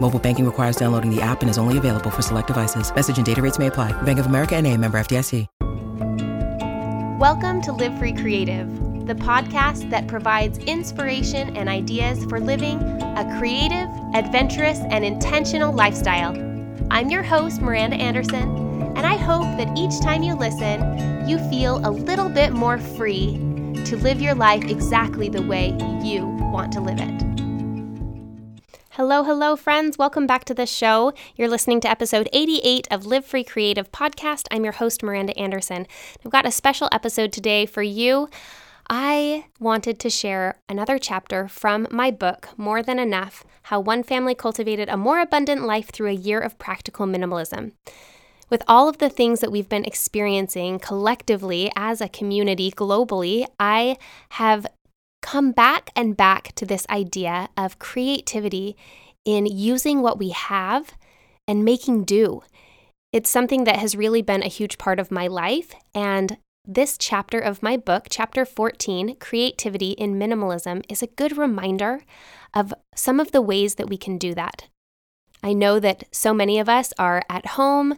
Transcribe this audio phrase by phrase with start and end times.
[0.00, 2.94] Mobile banking requires downloading the app and is only available for select devices.
[2.94, 3.90] Message and data rates may apply.
[4.02, 5.46] Bank of America and a member FDIC.
[7.18, 8.68] Welcome to Live Free Creative,
[9.08, 16.32] the podcast that provides inspiration and ideas for living a creative, adventurous, and intentional lifestyle.
[16.92, 18.56] I'm your host, Miranda Anderson,
[18.96, 23.32] and I hope that each time you listen, you feel a little bit more free
[23.84, 27.27] to live your life exactly the way you want to live it.
[28.98, 29.96] Hello, hello, friends.
[29.96, 31.12] Welcome back to the show.
[31.36, 34.48] You're listening to episode 88 of Live Free Creative Podcast.
[34.50, 35.86] I'm your host, Miranda Anderson.
[36.24, 38.28] I've got a special episode today for you.
[38.90, 44.34] I wanted to share another chapter from my book, More Than Enough How One Family
[44.34, 47.74] Cultivated a More Abundant Life Through a Year of Practical Minimalism.
[48.50, 53.96] With all of the things that we've been experiencing collectively as a community globally, I
[54.30, 54.66] have
[55.22, 58.76] come back and back to this idea of creativity
[59.24, 60.92] in using what we have
[61.46, 62.42] and making do.
[63.12, 65.74] It's something that has really been a huge part of my life.
[65.94, 72.02] And this chapter of my book, chapter 14, Creativity in Minimalism, is a good reminder
[72.52, 74.68] of some of the ways that we can do that.
[75.42, 77.96] I know that so many of us are at home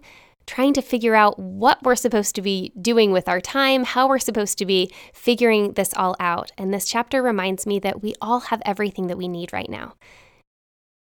[0.51, 4.19] trying to figure out what we're supposed to be doing with our time, how we're
[4.19, 6.51] supposed to be figuring this all out.
[6.59, 9.95] And this chapter reminds me that we all have everything that we need right now.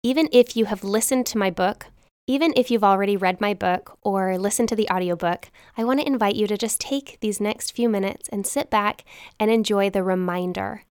[0.02, 1.88] Even if you have listened to my book,
[2.26, 6.06] even if you've already read my book or listened to the audiobook, I want to
[6.06, 9.04] invite you to just take these next few minutes and sit back
[9.38, 10.84] and enjoy the reminder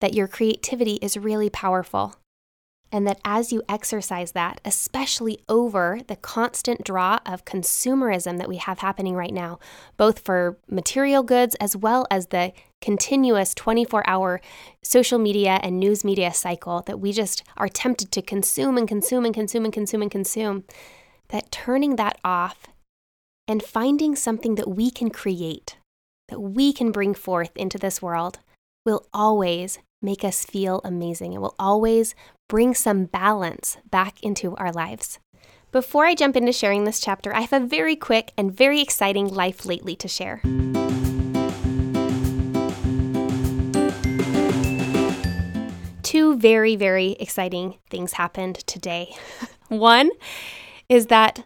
[0.00, 2.14] that your creativity is really powerful
[2.92, 8.56] and that as you exercise that, especially over the constant draw of consumerism that we
[8.56, 9.58] have happening right now,
[9.96, 14.40] both for material goods as well as the continuous 24 hour
[14.82, 19.24] social media and news media cycle that we just are tempted to consume and consume
[19.24, 20.64] and consume and consume and consume,
[21.28, 22.66] that turning that off
[23.46, 25.76] and finding something that we can create,
[26.28, 28.40] that we can bring forth into this world,
[28.84, 31.32] will always make us feel amazing.
[31.32, 32.14] It will always
[32.50, 35.20] bring some balance back into our lives.
[35.70, 39.28] Before I jump into sharing this chapter, I have a very quick and very exciting
[39.28, 40.42] life lately to share.
[46.02, 49.14] Two very, very exciting things happened today.
[49.68, 50.10] One
[50.88, 51.44] is that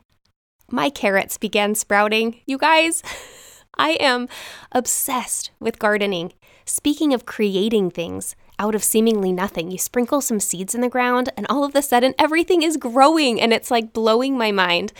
[0.71, 2.41] my carrots began sprouting.
[2.47, 3.03] You guys,
[3.77, 4.27] I am
[4.73, 6.33] obsessed with gardening.
[6.65, 9.71] Speaking of creating things, out of seemingly nothing.
[9.71, 13.41] You sprinkle some seeds in the ground, and all of a sudden, everything is growing,
[13.41, 14.93] and it's like blowing my mind.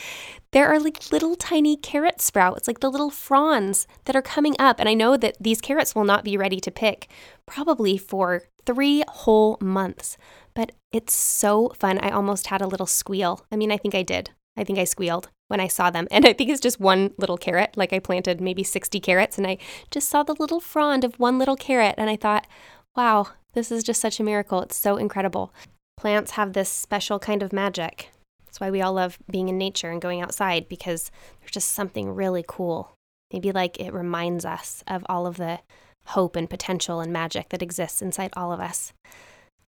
[0.55, 4.79] There are like little tiny carrot sprouts, like the little fronds that are coming up.
[4.79, 7.09] And I know that these carrots will not be ready to pick
[7.45, 10.17] probably for three whole months.
[10.55, 11.99] But it's so fun.
[11.99, 13.45] I almost had a little squeal.
[13.51, 14.31] I mean, I think I did.
[14.57, 16.07] I think I squealed when I saw them.
[16.13, 17.77] And I think it's just one little carrot.
[17.77, 19.59] Like I planted maybe 60 carrots and I
[19.91, 21.97] just saw the little frond of one little carrot.
[21.99, 22.47] And I thought,
[22.97, 24.61] wow, this is just such a miracle.
[24.63, 25.53] It's so incredible.
[25.97, 28.11] Plants have this special kind of magic.
[28.45, 31.11] That's why we all love being in nature and going outside because
[31.41, 32.95] there's just something really cool.
[33.33, 35.61] Maybe like it reminds us of all of the
[36.09, 38.93] hope and potential and magic that exists inside all of us.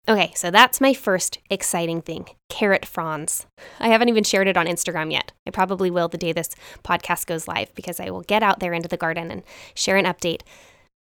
[0.07, 3.47] Okay, so that's my first exciting thing carrot fronds.
[3.79, 5.31] I haven't even shared it on Instagram yet.
[5.47, 6.49] I probably will the day this
[6.83, 9.43] podcast goes live because I will get out there into the garden and
[9.75, 10.41] share an update.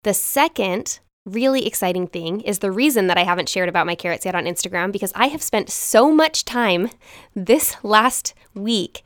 [0.03, 4.25] The second really exciting thing is the reason that I haven't shared about my carrots
[4.25, 6.89] yet on Instagram because I have spent so much time
[7.35, 9.03] this last week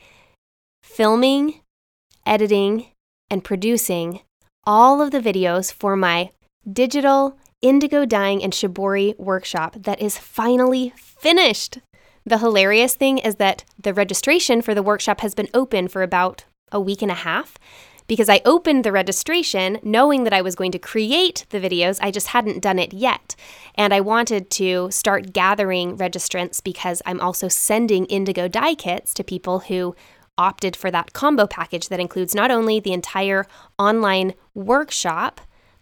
[0.83, 1.61] filming,
[2.25, 2.87] editing,
[3.29, 4.21] and producing
[4.65, 6.31] all of the videos for my
[6.71, 11.79] digital indigo dyeing and shibori workshop that is finally finished.
[12.25, 16.45] The hilarious thing is that the registration for the workshop has been open for about
[16.71, 17.57] a week and a half
[18.09, 21.99] because I opened the registration knowing that I was going to create the videos.
[22.01, 23.35] I just hadn't done it yet.
[23.75, 29.23] And I wanted to start gathering registrants because I'm also sending indigo dye kits to
[29.23, 29.95] people who
[30.39, 33.45] opted for that combo package that includes not only the entire
[33.77, 35.39] online workshop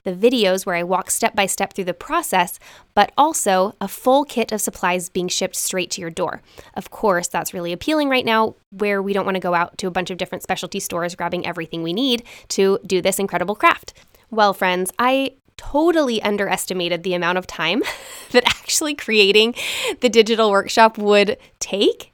[0.07, 2.59] the videos where I walk step by step through the process,
[2.93, 6.41] but also a full kit of supplies being shipped straight to your door.
[6.75, 9.87] Of course, that's really appealing right now, where we don't want to go out to
[9.87, 13.93] a bunch of different specialty stores grabbing everything we need to do this incredible craft.
[14.31, 17.83] Well, friends, I totally underestimated the amount of time
[18.31, 19.55] that actually creating
[19.99, 22.13] the digital workshop would take,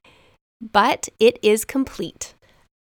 [0.59, 2.33] but it is complete.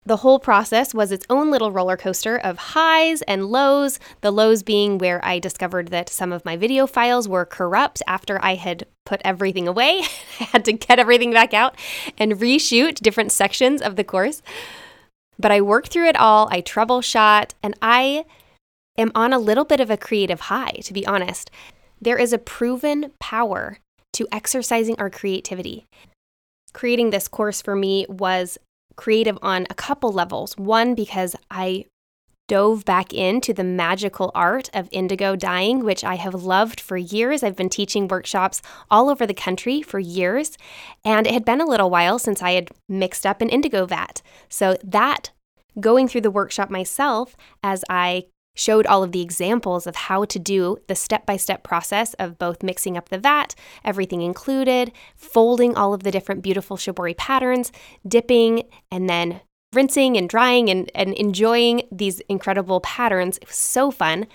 [0.04, 4.64] The whole process was its own little roller coaster of highs and lows, the lows
[4.64, 8.88] being where I discovered that some of my video files were corrupt after I had
[9.06, 10.02] put everything away.
[10.40, 11.76] I had to get everything back out
[12.18, 14.42] and reshoot different sections of the course.
[15.38, 18.26] But I worked through it all, I troubleshot, and I
[18.98, 21.52] am on a little bit of a creative high, to be honest.
[22.02, 23.78] There is a proven power
[24.14, 25.86] to exercising our creativity.
[26.74, 28.58] Creating this course for me was
[28.96, 30.58] creative on a couple levels.
[30.58, 31.86] One, because I
[32.52, 37.44] dove back into the magical art of indigo dyeing, which I have loved for years.
[37.44, 40.58] I've been teaching workshops all over the country for years,
[41.06, 44.22] and it had been a little while since I had mixed up an indigo vat.
[44.50, 45.30] So, that
[45.80, 50.40] going through the workshop myself as I showed all of the examples of how to
[50.40, 55.76] do the step by step process of both mixing up the vat, everything included, folding
[55.76, 57.72] all of the different beautiful shibori patterns,
[58.08, 59.42] dipping, and then
[59.74, 63.38] rinsing and drying and, and enjoying these incredible patterns.
[63.38, 64.28] It was so fun.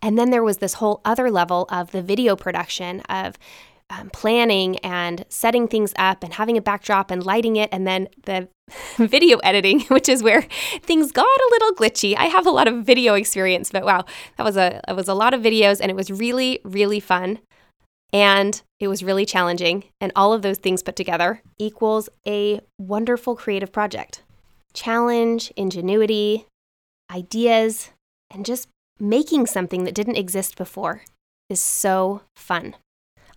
[0.00, 3.36] And then there was this whole other level of the video production of
[3.90, 8.08] um, planning and setting things up and having a backdrop and lighting it, and then
[8.24, 8.48] the
[8.96, 10.42] video editing, which is where
[10.82, 12.14] things got a little glitchy.
[12.16, 14.04] I have a lot of video experience, but wow,
[14.36, 17.38] that was a it was a lot of videos, and it was really really fun,
[18.12, 23.34] and it was really challenging, and all of those things put together equals a wonderful
[23.34, 24.22] creative project.
[24.74, 26.46] Challenge, ingenuity,
[27.10, 27.90] ideas,
[28.30, 28.68] and just
[29.00, 31.02] making something that didn't exist before
[31.48, 32.74] is so fun.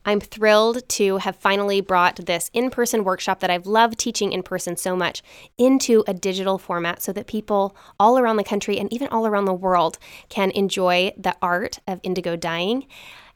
[0.05, 4.43] I'm thrilled to have finally brought this in person workshop that I've loved teaching in
[4.43, 5.21] person so much
[5.57, 9.45] into a digital format so that people all around the country and even all around
[9.45, 9.97] the world
[10.29, 12.87] can enjoy the art of indigo dyeing.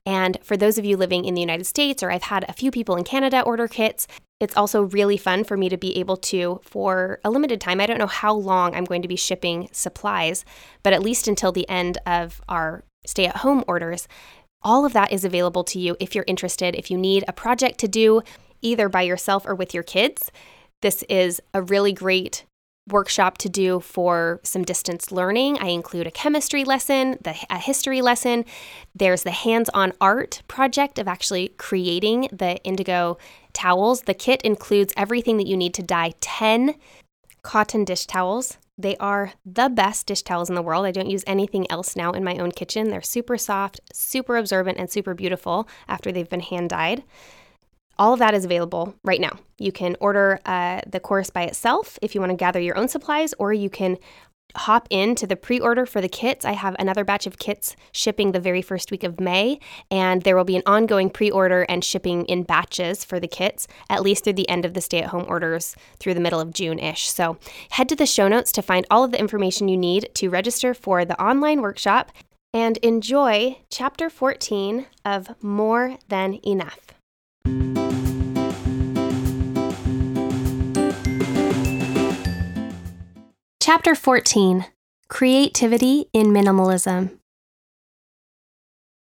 [0.08, 2.70] And for those of you living in the United States, or I've had a few
[2.70, 4.08] people in Canada order kits,
[4.40, 7.86] it's also really fun for me to be able to, for a limited time, I
[7.86, 10.46] don't know how long I'm going to be shipping supplies,
[10.84, 14.08] but at least until the end of our stay at home orders,
[14.66, 16.76] all of that is available to you if you're interested.
[16.76, 18.22] If you need a project to do
[18.62, 20.32] either by yourself or with your kids,
[20.82, 22.44] this is a really great
[22.88, 25.58] workshop to do for some distance learning.
[25.60, 28.46] I include a chemistry lesson, the, a history lesson.
[28.94, 33.18] There's the hands on art project of actually creating the indigo
[33.54, 34.02] towels.
[34.02, 36.76] The kit includes everything that you need to dye 10
[37.42, 40.86] cotton dish towels they are the best dish towels in the world.
[40.86, 42.90] I don't use anything else now in my own kitchen.
[42.90, 47.04] They're super soft, super absorbent, and super beautiful after they've been hand dyed.
[47.98, 49.40] All of that is available right now.
[49.58, 52.90] You can order uh, the course by itself if you want to gather your own
[52.90, 53.98] supplies, or you can
[54.56, 56.46] hop into the pre order for the kits.
[56.46, 59.60] I have another batch of kits shipping the very first week of May,
[59.92, 63.68] and there will be an ongoing pre order and shipping in batches for the kits,
[63.90, 66.54] at least through the end of the stay at home orders through the middle of
[66.54, 67.10] June ish.
[67.10, 67.38] So
[67.72, 70.74] head to the show notes to find all of the information you need to register
[70.74, 72.12] for the online workshop
[72.54, 76.80] and enjoy chapter 14 of More Than Enough.
[83.68, 84.68] Chapter 14
[85.08, 87.18] Creativity in Minimalism.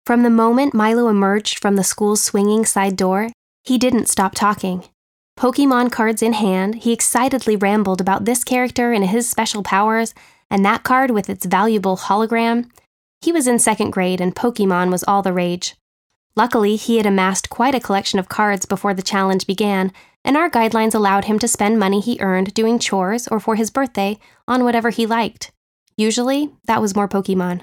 [0.06, 3.28] From the moment Milo emerged from the school's swinging side door,
[3.66, 4.86] he didn't stop talking.
[5.38, 10.14] Pokemon cards in hand, he excitedly rambled about this character and his special powers,
[10.50, 12.72] and that card with its valuable hologram.
[13.20, 15.76] He was in second grade, and Pokemon was all the rage.
[16.38, 19.92] Luckily, he had amassed quite a collection of cards before the challenge began,
[20.28, 23.72] and our guidelines allowed him to spend money he earned doing chores or for his
[23.72, 25.52] birthday on whatever he liked.
[25.96, 27.62] Usually, that was more Pokemon.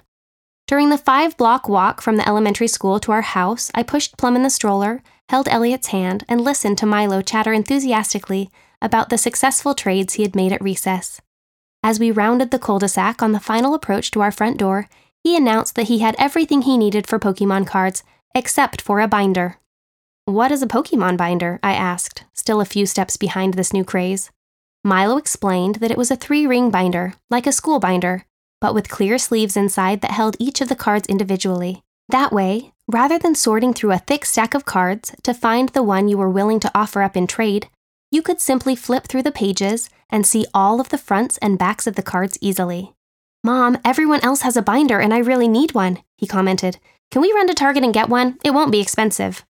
[0.66, 4.35] During the five block walk from the elementary school to our house, I pushed Plum
[4.35, 9.75] in the stroller, held Elliot's hand, and listened to Milo chatter enthusiastically about the successful
[9.75, 11.21] trades he had made at recess.
[11.83, 14.88] As we rounded the cul de sac on the final approach to our front door,
[15.23, 18.02] he announced that he had everything he needed for Pokemon cards,
[18.35, 19.59] except for a binder.
[20.26, 21.60] What is a Pokemon binder?
[21.62, 24.30] I asked, still a few steps behind this new craze.
[24.82, 28.24] Milo explained that it was a three ring binder, like a school binder,
[28.58, 31.82] but with clear sleeves inside that held each of the cards individually.
[32.08, 36.08] That way, rather than sorting through a thick stack of cards to find the one
[36.08, 37.68] you were willing to offer up in trade,
[38.10, 41.86] you could simply flip through the pages and see all of the fronts and backs
[41.86, 42.94] of the cards easily.
[43.42, 46.78] Mom, everyone else has a binder and I really need one, he commented.
[47.10, 48.38] Can we run to Target and get one?
[48.42, 49.44] It won't be expensive.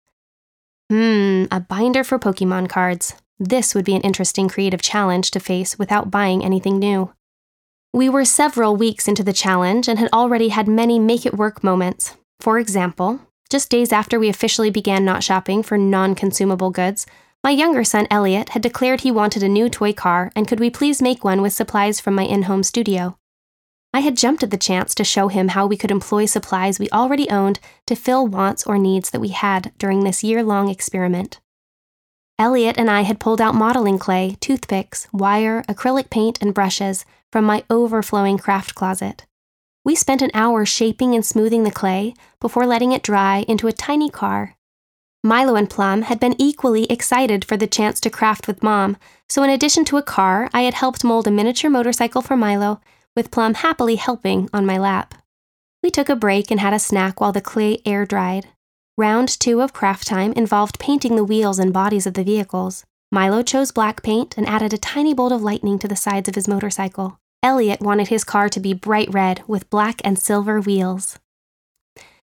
[0.94, 3.16] Hmm, a binder for Pokemon cards.
[3.40, 7.12] This would be an interesting creative challenge to face without buying anything new.
[7.94, 11.64] We were several weeks into the challenge and had already had many make it work
[11.64, 12.16] moments.
[12.42, 17.08] For example, just days after we officially began not shopping for non consumable goods,
[17.44, 20.70] my younger son Elliot had declared he wanted a new toy car and could we
[20.70, 23.18] please make one with supplies from my in home studio.
[23.96, 26.90] I had jumped at the chance to show him how we could employ supplies we
[26.90, 31.40] already owned to fill wants or needs that we had during this year long experiment.
[32.40, 37.46] Elliot and I had pulled out modeling clay, toothpicks, wire, acrylic paint, and brushes from
[37.46, 39.28] my overflowing craft closet.
[39.86, 43.74] We spent an hour shaping and smoothing the clay before letting it dry into a
[43.74, 44.56] tiny car.
[45.24, 48.98] Milo and Plum had been equally excited for the chance to craft with Mom,
[49.30, 52.82] so in addition to a car, I had helped mold a miniature motorcycle for Milo,
[53.16, 55.14] with Plum happily helping on my lap.
[55.82, 58.48] We took a break and had a snack while the clay air dried.
[58.98, 62.86] Round two of craft time involved painting the wheels and bodies of the vehicles.
[63.12, 66.36] Milo chose black paint and added a tiny bolt of lightning to the sides of
[66.36, 67.20] his motorcycle.
[67.44, 71.20] Elliot wanted his car to be bright red with black and silver wheels.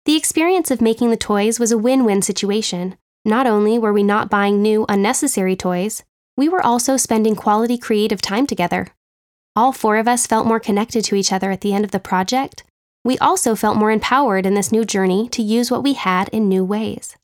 [0.05, 2.97] The experience of making the toys was a win win situation.
[3.25, 6.03] Not only were we not buying new, unnecessary toys,
[6.35, 8.89] we were also spending quality creative time together.
[9.57, 11.99] All four of us felt more connected to each other at the end of the
[11.99, 12.63] project,
[13.03, 16.47] we also felt more empowered in this new journey to use what we had in
[16.47, 17.17] new ways.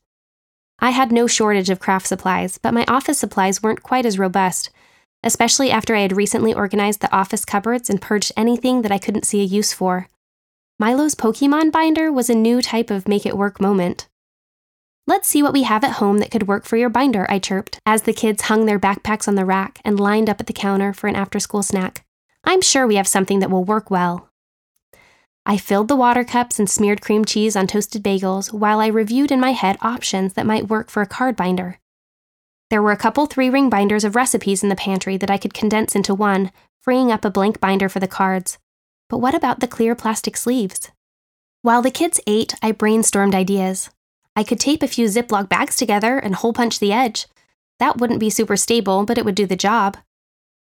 [0.80, 4.70] I had no shortage of craft supplies, but my office supplies weren't quite as robust,
[5.22, 9.26] especially after I had recently organized the office cupboards and purged anything that I couldn't
[9.26, 10.08] see a use for.
[10.80, 14.08] Milo's Pokemon binder was a new type of make it work moment.
[15.06, 17.78] Let's see what we have at home that could work for your binder, I chirped,
[17.86, 20.92] as the kids hung their backpacks on the rack and lined up at the counter
[20.92, 22.03] for an after school snack.
[22.44, 24.28] I'm sure we have something that will work well.
[25.46, 29.30] I filled the water cups and smeared cream cheese on toasted bagels while I reviewed
[29.30, 31.78] in my head options that might work for a card binder.
[32.70, 35.52] There were a couple three ring binders of recipes in the pantry that I could
[35.52, 38.58] condense into one, freeing up a blank binder for the cards.
[39.10, 40.90] But what about the clear plastic sleeves?
[41.62, 43.90] While the kids ate, I brainstormed ideas.
[44.34, 47.26] I could tape a few Ziploc bags together and hole punch the edge.
[47.78, 49.98] That wouldn't be super stable, but it would do the job.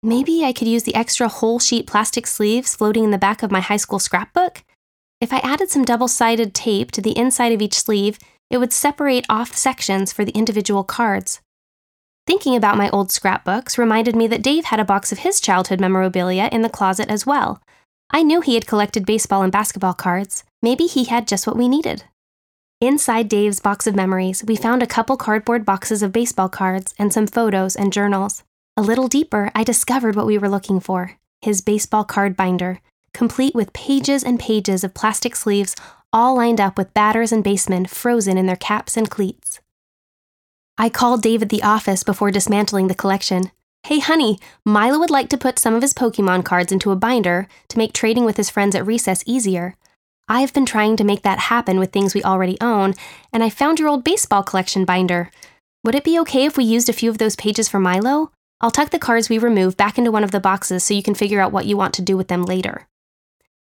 [0.08, 3.52] Maybe I could use the extra whole sheet plastic sleeves floating in the back of
[3.52, 4.64] my high school scrapbook?
[5.20, 8.18] If I added some double sided tape to the inside of each sleeve,
[8.50, 11.42] it would separate off sections for the individual cards.
[12.26, 15.82] Thinking about my old scrapbooks reminded me that Dave had a box of his childhood
[15.82, 17.62] memorabilia in the closet as well.
[18.10, 20.46] I knew he had collected baseball and basketball cards.
[20.62, 22.06] Maybe he had just what we needed.
[22.80, 27.12] Inside Dave's box of memories, we found a couple cardboard boxes of baseball cards and
[27.12, 28.46] some photos and journals.
[28.80, 32.80] A little deeper, I discovered what we were looking for his baseball card binder,
[33.12, 35.76] complete with pages and pages of plastic sleeves,
[36.14, 39.60] all lined up with batters and basemen frozen in their caps and cleats.
[40.78, 43.52] I called Dave at the office before dismantling the collection.
[43.84, 47.48] Hey, honey, Milo would like to put some of his Pokemon cards into a binder
[47.70, 49.76] to make trading with his friends at recess easier.
[50.28, 52.94] I've been trying to make that happen with things we already own,
[53.34, 55.32] and I found your old baseball collection binder.
[55.84, 58.32] Would it be okay if we used a few of those pages for Milo?
[58.60, 61.14] I'll tuck the cards we remove back into one of the boxes so you can
[61.14, 62.88] figure out what you want to do with them later.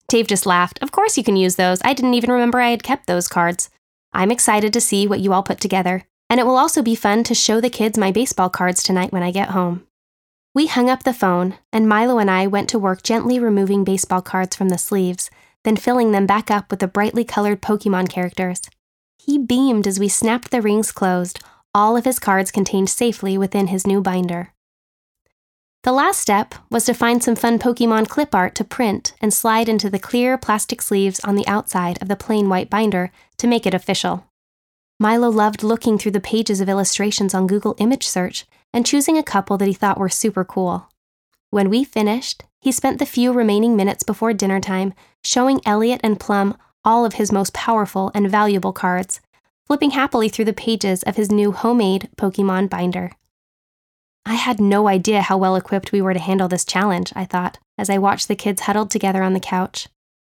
[0.07, 0.77] Dave just laughed.
[0.81, 1.79] Of course you can use those.
[1.83, 3.71] I didn't even remember I had kept those cards.
[4.13, 7.23] I'm excited to see what you all put together, and it will also be fun
[7.23, 9.88] to show the kids my baseball cards tonight when I get home.
[10.53, 14.21] We hung up the phone, and Milo and I went to work gently removing baseball
[14.21, 15.31] cards from the sleeves,
[15.63, 18.62] then filling them back up with the brightly colored Pokemon characters.
[19.17, 21.39] He beamed as we snapped the rings closed,
[21.73, 24.52] all of his cards contained safely within his new binder.
[25.83, 29.67] The last step was to find some fun Pokemon clip art to print and slide
[29.67, 33.65] into the clear plastic sleeves on the outside of the plain white binder to make
[33.65, 34.25] it official.
[34.97, 39.23] Milo loved looking through the pages of illustrations on Google Image Search and choosing a
[39.23, 40.87] couple that he thought were super cool.
[41.49, 46.17] When we finished, he spent the few remaining minutes before dinner time showing Elliot and
[46.17, 49.19] Plum all of his most powerful and valuable cards,
[49.67, 53.11] flipping happily through the pages of his new homemade Pokemon binder.
[54.25, 57.59] I had no idea how well equipped we were to handle this challenge, I thought,
[57.77, 59.87] as I watched the kids huddled together on the couch.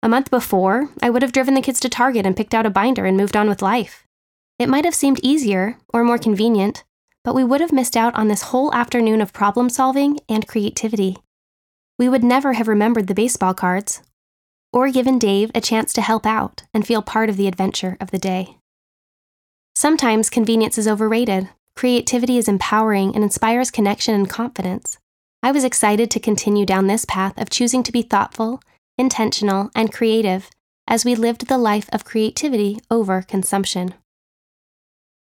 [0.02, 2.70] A month before, I would have driven the kids to Target and picked out a
[2.70, 4.06] binder and moved on with life.
[4.58, 6.84] It might have seemed easier or more convenient,
[7.24, 11.16] but we would have missed out on this whole afternoon of problem solving and creativity.
[11.98, 14.02] We would never have remembered the baseball cards,
[14.72, 18.10] or given Dave a chance to help out and feel part of the adventure of
[18.10, 18.56] the day.
[19.74, 21.48] Sometimes convenience is overrated.
[21.78, 24.98] Creativity is empowering and inspires connection and confidence.
[25.44, 28.60] I was excited to continue down this path of choosing to be thoughtful,
[28.98, 30.50] intentional, and creative
[30.88, 33.94] as we lived the life of creativity over consumption.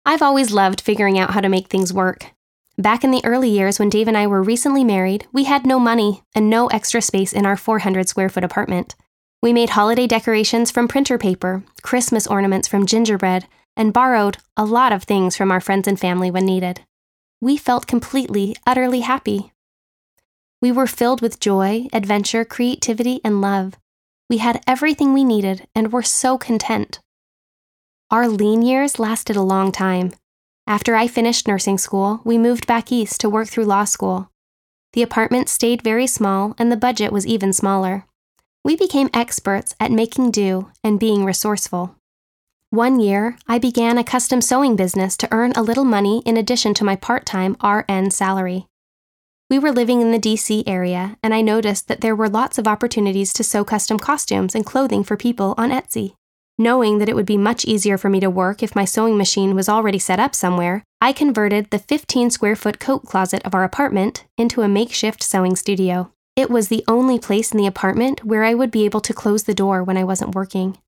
[0.05, 2.33] I've always loved figuring out how to make things work.
[2.77, 5.79] Back in the early years when Dave and I were recently married, we had no
[5.79, 8.95] money and no extra space in our 400 square foot apartment.
[9.41, 14.93] We made holiday decorations from printer paper, Christmas ornaments from gingerbread, and borrowed a lot
[14.93, 16.83] of things from our friends and family when needed.
[17.41, 19.53] We felt completely, utterly happy.
[20.61, 23.75] We were filled with joy, adventure, creativity, and love.
[24.31, 27.01] We had everything we needed and were so content.
[28.11, 30.13] Our lean years lasted a long time.
[30.67, 34.31] After I finished nursing school, we moved back east to work through law school.
[34.93, 38.07] The apartment stayed very small and the budget was even smaller.
[38.65, 41.97] We became experts at making do and being resourceful.
[42.73, 46.73] One year, I began a custom sewing business to earn a little money in addition
[46.73, 48.67] to my part time RN salary.
[49.51, 52.67] We were living in the DC area, and I noticed that there were lots of
[52.67, 56.15] opportunities to sew custom costumes and clothing for people on Etsy.
[56.57, 59.55] Knowing that it would be much easier for me to work if my sewing machine
[59.55, 63.65] was already set up somewhere, I converted the 15 square foot coat closet of our
[63.65, 66.11] apartment into a makeshift sewing studio.
[66.37, 69.43] It was the only place in the apartment where I would be able to close
[69.43, 70.79] the door when I wasn't working.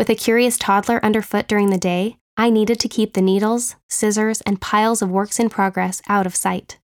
[0.00, 4.40] With a curious toddler underfoot during the day, I needed to keep the needles, scissors,
[4.46, 6.78] and piles of works in progress out of sight.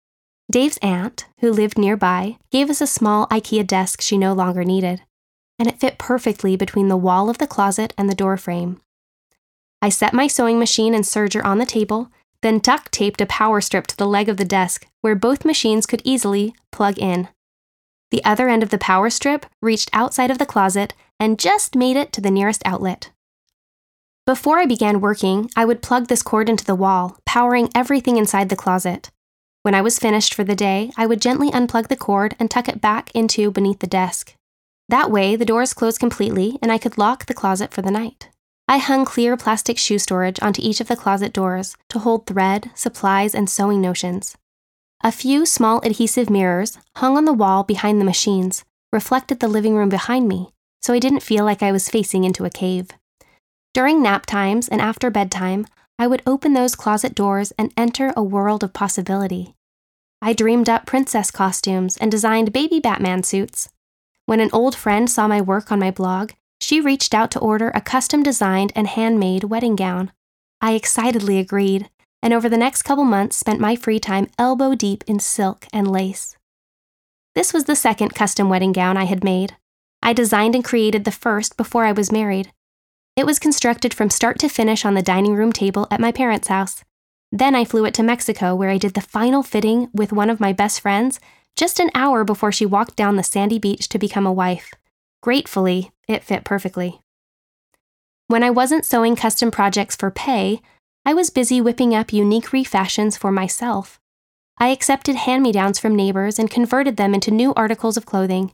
[0.52, 5.00] Dave's aunt, who lived nearby, gave us a small IKEA desk she no longer needed,
[5.58, 8.82] and it fit perfectly between the wall of the closet and the door frame.
[9.80, 12.10] I set my sewing machine and serger on the table,
[12.42, 15.86] then duct taped a power strip to the leg of the desk where both machines
[15.86, 17.28] could easily plug in.
[18.10, 21.96] The other end of the power strip reached outside of the closet and just made
[21.96, 23.10] it to the nearest outlet.
[24.26, 28.48] Before I began working, I would plug this cord into the wall, powering everything inside
[28.48, 29.10] the closet.
[29.62, 32.68] When I was finished for the day, I would gently unplug the cord and tuck
[32.68, 34.34] it back into beneath the desk.
[34.88, 38.30] That way, the doors closed completely and I could lock the closet for the night.
[38.68, 42.70] I hung clear plastic shoe storage onto each of the closet doors to hold thread,
[42.74, 44.36] supplies, and sewing notions.
[45.04, 49.76] A few small adhesive mirrors hung on the wall behind the machines reflected the living
[49.76, 50.50] room behind me,
[50.82, 52.88] so I didn't feel like I was facing into a cave.
[53.74, 55.66] During nap times and after bedtime,
[55.98, 59.54] I would open those closet doors and enter a world of possibility.
[60.22, 63.68] I dreamed up princess costumes and designed baby Batman suits.
[64.26, 67.70] When an old friend saw my work on my blog, she reached out to order
[67.74, 70.10] a custom designed and handmade wedding gown.
[70.60, 71.90] I excitedly agreed,
[72.22, 75.90] and over the next couple months spent my free time elbow deep in silk and
[75.90, 76.36] lace.
[77.34, 79.56] This was the second custom wedding gown I had made.
[80.06, 82.52] I designed and created the first before I was married.
[83.16, 86.46] It was constructed from start to finish on the dining room table at my parents'
[86.46, 86.84] house.
[87.32, 90.38] Then I flew it to Mexico, where I did the final fitting with one of
[90.38, 91.18] my best friends
[91.56, 94.70] just an hour before she walked down the sandy beach to become a wife.
[95.24, 97.00] Gratefully, it fit perfectly.
[98.28, 100.60] When I wasn't sewing custom projects for pay,
[101.04, 103.98] I was busy whipping up unique refashions for myself.
[104.56, 108.52] I accepted hand me downs from neighbors and converted them into new articles of clothing.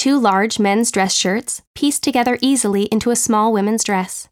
[0.00, 4.30] Two large men's dress shirts, pieced together easily into a small women's dress.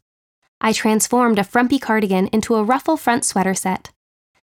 [0.59, 3.91] I transformed a frumpy cardigan into a ruffle front sweater set.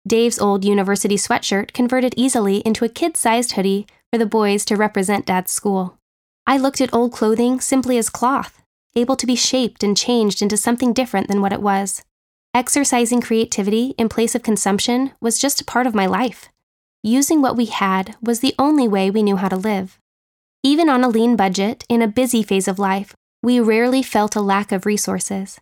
[0.06, 4.74] Dave's old university sweatshirt converted easily into a kid sized hoodie for the boys to
[4.74, 5.98] represent Dad's school.
[6.46, 8.62] I looked at old clothing simply as cloth,
[8.96, 12.02] able to be shaped and changed into something different than what it was.
[12.54, 16.48] Exercising creativity in place of consumption was just a part of my life.
[17.02, 19.98] Using what we had was the only way we knew how to live.
[20.64, 24.40] Even on a lean budget, in a busy phase of life, we rarely felt a
[24.40, 25.60] lack of resources.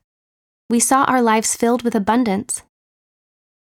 [0.68, 2.62] We saw our lives filled with abundance.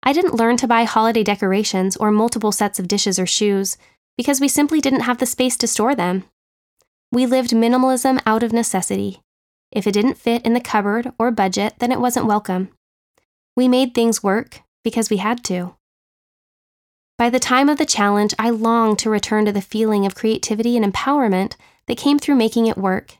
[0.04, 3.78] I didn't learn to buy holiday decorations or multiple sets of dishes or shoes
[4.16, 6.24] because we simply didn't have the space to store them.
[7.12, 9.20] We lived minimalism out of necessity.
[9.70, 12.70] If it didn't fit in the cupboard or budget, then it wasn't welcome.
[13.54, 15.76] We made things work because we had to.
[17.18, 20.78] By the time of the challenge, I longed to return to the feeling of creativity
[20.78, 21.56] and empowerment
[21.88, 23.18] that came through making it work.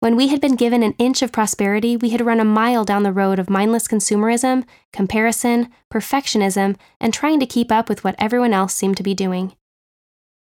[0.00, 3.04] When we had been given an inch of prosperity, we had run a mile down
[3.04, 8.52] the road of mindless consumerism, comparison, perfectionism, and trying to keep up with what everyone
[8.52, 9.54] else seemed to be doing.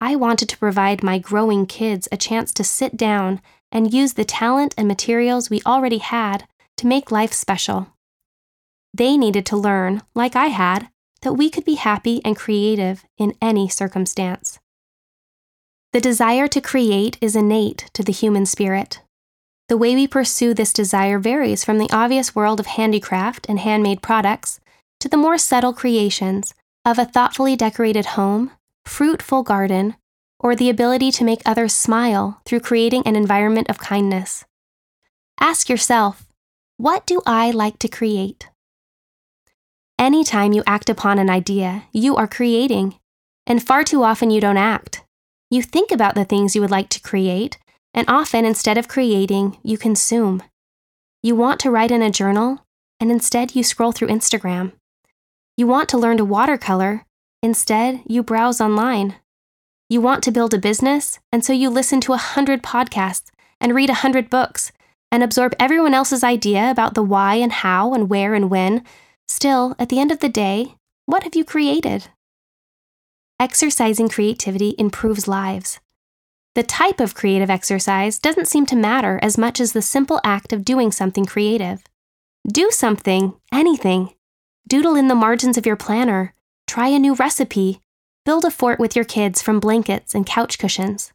[0.02, 3.42] I wanted to provide my growing kids a chance to sit down
[3.72, 7.94] and use the talent and materials we already had to make life special.
[8.94, 10.90] They needed to learn, like I had,
[11.24, 14.60] that we could be happy and creative in any circumstance.
[15.92, 19.02] The desire to create is innate to the human spirit.
[19.70, 24.02] The way we pursue this desire varies from the obvious world of handicraft and handmade
[24.02, 24.60] products
[25.00, 26.54] to the more subtle creations
[26.86, 28.52] of a thoughtfully decorated home,
[28.86, 29.96] fruitful garden,
[30.40, 34.44] or the ability to make others smile through creating an environment of kindness.
[35.40, 36.26] Ask yourself,
[36.78, 38.50] what do I like to create?
[40.04, 42.96] Anytime you act upon an idea, you are creating,
[43.48, 45.06] and far too often you don't act.
[45.50, 47.58] You think about the things you would like to create,
[47.94, 50.44] and often instead of creating, you consume.
[51.22, 52.66] You want to write in a journal,
[53.00, 54.74] and instead you scroll through Instagram.
[55.56, 57.06] You want to learn to watercolor,
[57.42, 59.16] instead you browse online.
[59.88, 63.74] You want to build a business, and so you listen to a hundred podcasts and
[63.74, 64.74] read a hundred books
[65.14, 68.84] and absorb everyone else's idea about the why and how and where and when.
[69.28, 72.08] Still, at the end of the day, what have you created?
[73.40, 75.80] Exercising creativity improves lives.
[76.56, 80.54] The type of creative exercise doesn't seem to matter as much as the simple act
[80.54, 81.84] of doing something creative.
[82.48, 84.14] Do something, anything.
[84.68, 86.34] Doodle in the margins of your planner.
[86.68, 87.82] Try a new recipe.
[88.26, 91.12] Build a fort with your kids from blankets and couch cushions.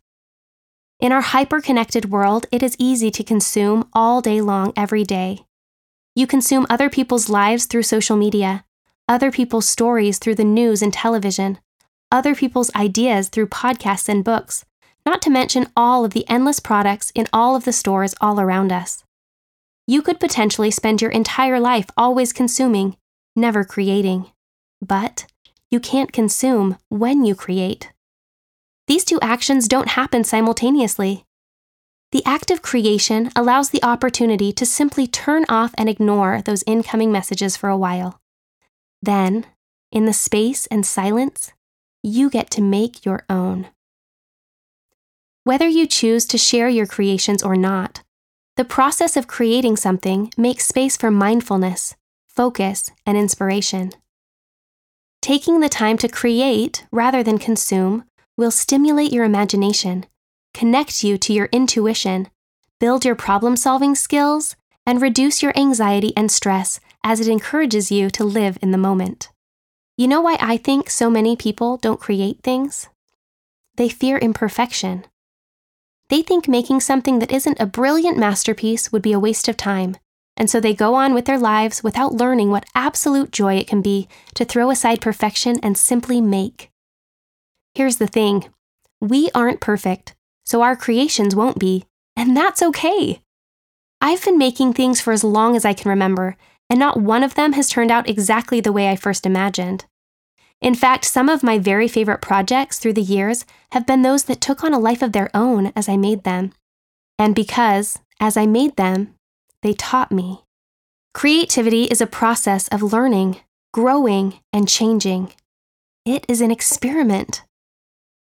[1.01, 5.47] In our hyper connected world, it is easy to consume all day long, every day.
[6.19, 8.65] You consume other people's lives through social media,
[9.09, 11.61] other people's stories through the news and television,
[12.11, 14.65] other people's ideas through podcasts and books,
[15.07, 18.73] not to mention all of the endless products in all of the stores all around
[18.73, 19.05] us.
[19.87, 22.97] You could potentially spend your entire life always consuming,
[23.37, 24.27] never creating.
[24.83, 25.25] But
[25.71, 27.93] you can't consume when you create.
[28.89, 31.27] These two actions don't happen simultaneously.
[32.11, 37.13] The act of creation allows the opportunity to simply turn off and ignore those incoming
[37.13, 38.21] messages for a while.
[39.03, 39.45] Then,
[39.93, 41.53] in the space and silence,
[42.03, 43.69] you get to make your own.
[45.45, 48.03] Whether you choose to share your creations or not,
[48.57, 51.95] the process of creating something makes space for mindfulness,
[52.27, 53.93] focus, and inspiration.
[55.23, 58.05] Taking the time to create rather than consume
[58.37, 60.07] will stimulate your imagination,
[60.59, 62.27] connect you to your intuition,
[62.81, 68.11] build your problem solving skills, and reduce your anxiety and stress as it encourages you
[68.11, 69.29] to live in the moment.
[69.97, 72.89] You know why I think so many people don't create things?
[73.77, 75.05] They fear imperfection.
[76.09, 79.97] They think making something that isn't a brilliant masterpiece would be a waste of time,
[80.37, 83.81] and so they go on with their lives without learning what absolute joy it can
[83.81, 86.73] be to throw aside perfection and simply make.
[87.75, 88.49] Here's the thing
[89.01, 90.17] we aren't perfect,
[90.49, 91.85] so our creations won't be,
[92.17, 93.21] and that's okay.
[94.01, 96.39] I've been making things for as long as I can remember,
[96.71, 99.85] and not one of them has turned out exactly the way I first imagined.
[100.63, 104.41] In fact, some of my very favorite projects through the years have been those that
[104.41, 106.53] took on a life of their own as I made them.
[107.19, 109.15] And because, as I made them,
[109.63, 110.45] they taught me.
[111.13, 113.41] Creativity is a process of learning,
[113.75, 115.35] growing, and changing.
[116.07, 117.43] It is an experiment.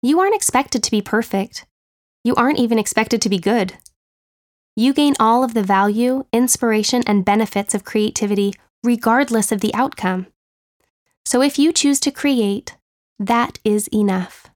[0.03, 1.67] You aren't expected to be perfect.
[2.27, 3.75] You aren't even expected to be good.
[4.75, 10.27] You gain all of the value, inspiration, and benefits of creativity regardless of the outcome.
[11.25, 12.77] So if you choose to create,
[13.21, 14.51] that is enough.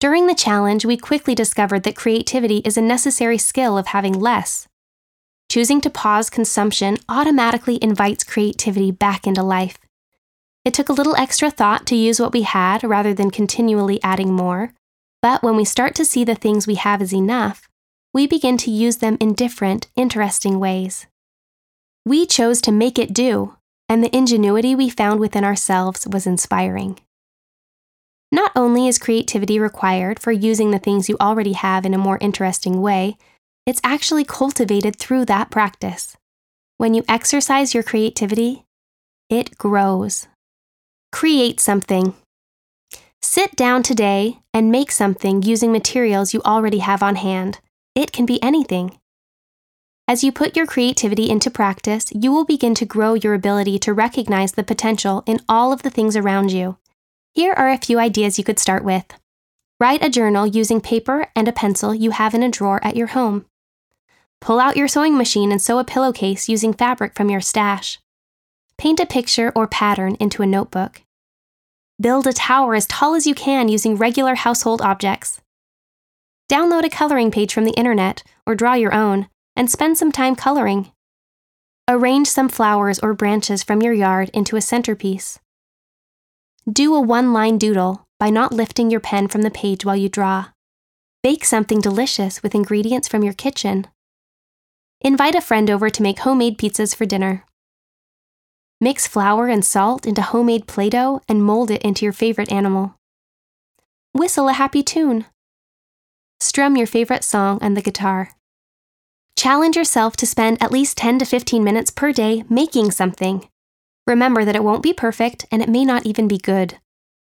[0.00, 4.68] During the challenge, we quickly discovered that creativity is a necessary skill of having less.
[5.48, 9.78] Choosing to pause consumption automatically invites creativity back into life.
[10.62, 14.30] It took a little extra thought to use what we had rather than continually adding
[14.30, 14.74] more,
[15.24, 17.66] but when we start to see the things we have as enough,
[18.12, 21.06] we begin to use them in different, interesting ways.
[22.04, 23.56] We chose to make it do,
[23.88, 26.98] and the ingenuity we found within ourselves was inspiring.
[28.30, 32.18] Not only is creativity required for using the things you already have in a more
[32.20, 33.16] interesting way,
[33.64, 36.18] it's actually cultivated through that practice.
[36.76, 38.66] When you exercise your creativity,
[39.30, 40.28] it grows.
[41.12, 42.12] Create something.
[43.26, 47.58] Sit down today and make something using materials you already have on hand.
[47.94, 48.98] It can be anything.
[50.06, 53.94] As you put your creativity into practice, you will begin to grow your ability to
[53.94, 56.76] recognize the potential in all of the things around you.
[57.32, 59.06] Here are a few ideas you could start with.
[59.80, 63.08] Write a journal using paper and a pencil you have in a drawer at your
[63.08, 63.46] home.
[64.42, 67.98] Pull out your sewing machine and sew a pillowcase using fabric from your stash.
[68.76, 71.00] Paint a picture or pattern into a notebook.
[72.00, 75.40] Build a tower as tall as you can using regular household objects.
[76.50, 80.34] Download a coloring page from the internet or draw your own and spend some time
[80.34, 80.90] coloring.
[81.88, 85.38] Arrange some flowers or branches from your yard into a centerpiece.
[86.70, 90.08] Do a one line doodle by not lifting your pen from the page while you
[90.08, 90.46] draw.
[91.22, 93.86] Bake something delicious with ingredients from your kitchen.
[95.00, 97.44] Invite a friend over to make homemade pizzas for dinner.
[98.84, 102.96] Mix flour and salt into homemade Play Doh and mold it into your favorite animal.
[104.12, 105.24] Whistle a happy tune.
[106.38, 108.32] Strum your favorite song on the guitar.
[109.38, 113.48] Challenge yourself to spend at least 10 to 15 minutes per day making something.
[114.06, 116.76] Remember that it won't be perfect and it may not even be good.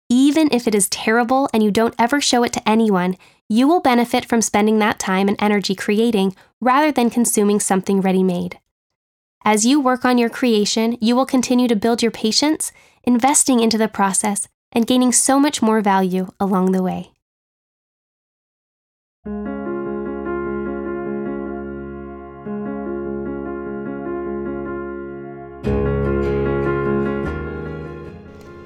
[0.09, 3.19] Even if it is terrible and you don't ever show it to anyone,
[3.51, 8.23] you will benefit from spending that time and energy creating rather than consuming something ready
[8.23, 8.59] made.
[9.43, 12.73] As you work on your creation, you will continue to build your patience,
[13.05, 17.13] investing into the process, and gaining so much more value along the way.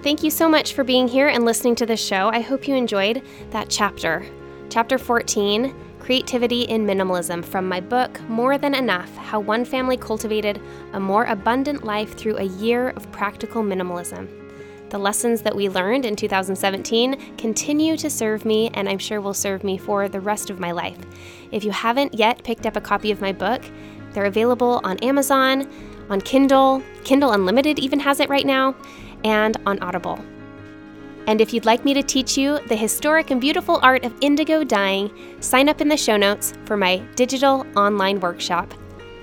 [0.02, 2.28] Thank you so much for being here and listening to the show.
[2.28, 4.26] I hope you enjoyed that chapter.
[4.70, 10.60] Chapter 14 Creativity in Minimalism from my book, More Than Enough How One Family Cultivated
[10.92, 14.28] a More Abundant Life Through a Year of Practical Minimalism.
[14.90, 19.32] The lessons that we learned in 2017 continue to serve me, and I'm sure will
[19.32, 20.98] serve me for the rest of my life.
[21.50, 23.62] If you haven't yet picked up a copy of my book,
[24.12, 25.66] they're available on Amazon,
[26.10, 28.76] on Kindle, Kindle Unlimited even has it right now,
[29.24, 30.22] and on Audible.
[31.26, 34.62] And if you'd like me to teach you the historic and beautiful art of indigo
[34.62, 35.10] dyeing,
[35.40, 38.72] sign up in the show notes for my digital online workshop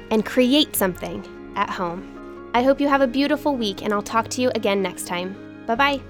[0.09, 1.23] and create something
[1.55, 2.51] at home.
[2.53, 5.63] I hope you have a beautiful week, and I'll talk to you again next time.
[5.67, 6.01] Bye bye.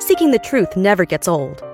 [0.00, 1.62] Seeking the truth never gets old.